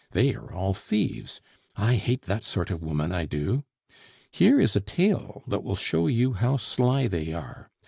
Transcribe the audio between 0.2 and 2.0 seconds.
are all thieves; I